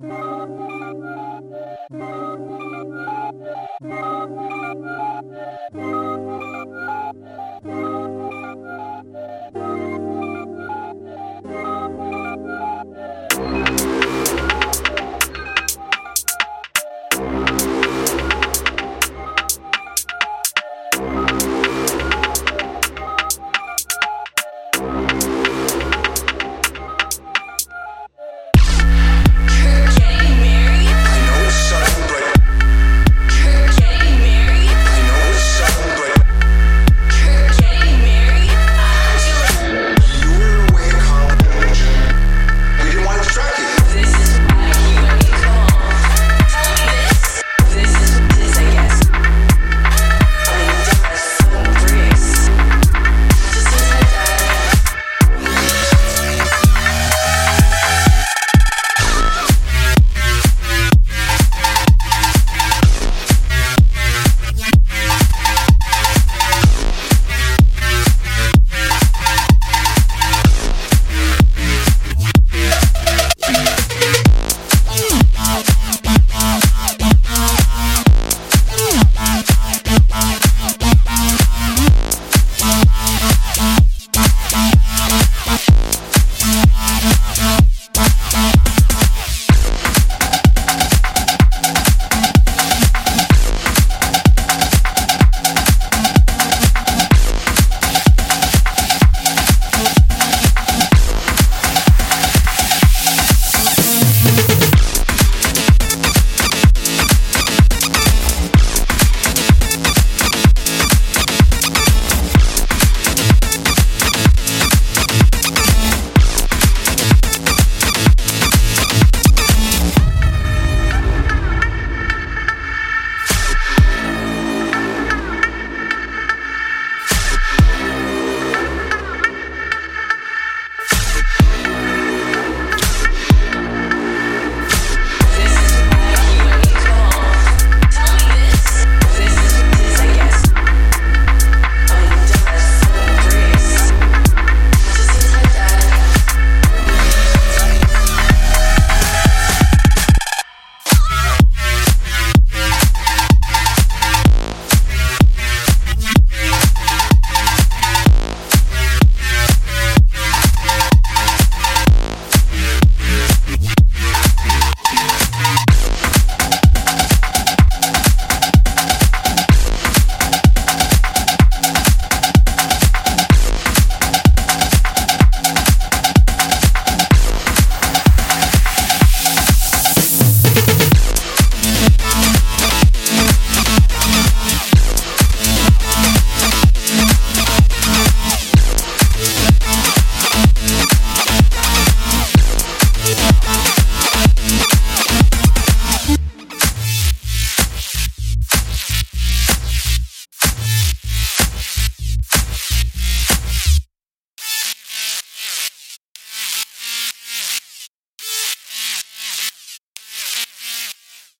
Música 0.00 0.77